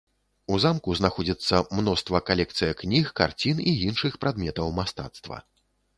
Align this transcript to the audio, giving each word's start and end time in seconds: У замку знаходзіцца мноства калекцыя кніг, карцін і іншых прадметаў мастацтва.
У 0.53 0.55
замку 0.63 0.95
знаходзіцца 0.99 1.59
мноства 1.79 2.21
калекцыя 2.31 2.73
кніг, 2.81 3.13
карцін 3.19 3.57
і 3.73 3.77
іншых 3.89 4.13
прадметаў 4.25 4.77
мастацтва. 4.81 5.37